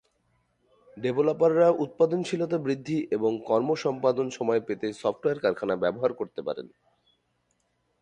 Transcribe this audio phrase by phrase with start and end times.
[0.97, 6.67] ডেভেলপাররা উৎপাদনশীলতা বৃদ্ধি এবং কম র্যাম্প-আপ সময় পেতে সফটওয়্যার কারখানা ব্যবহার করতে পারেন।